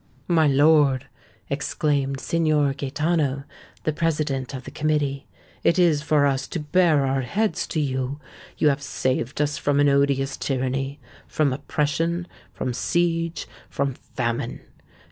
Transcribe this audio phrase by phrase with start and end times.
[0.27, 1.05] "My lord,"
[1.47, 3.43] exclaimed Signor Gaëtano,
[3.83, 5.27] the President of the Committee,
[5.63, 8.19] "it is for us to bare our heads to you.
[8.57, 14.61] You have saved us from an odious tyranny—from oppression—from siege—from famine!